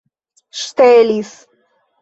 ŝtelis 0.61 1.31